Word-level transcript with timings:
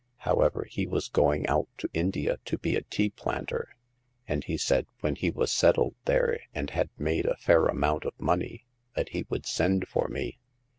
However, 0.25 0.65
he 0.67 0.87
was 0.87 1.09
going 1.09 1.45
out 1.45 1.67
to 1.77 1.87
India 1.93 2.39
to 2.45 2.57
be 2.57 2.75
a 2.75 2.81
tea 2.81 3.11
planter; 3.11 3.75
and 4.27 4.43
he 4.43 4.57
said 4.57 4.87
when 5.01 5.13
he 5.15 5.29
was 5.29 5.51
settled 5.51 5.93
there 6.05 6.39
and 6.55 6.71
had 6.71 6.89
made 6.97 7.27
a 7.27 7.37
fair 7.37 7.67
amount 7.67 8.05
of 8.05 8.19
money 8.19 8.65
that 8.95 9.09
he 9.09 9.27
would 9.29 9.45
send 9.45 9.87
for 9.87 10.07
me. 10.07 10.39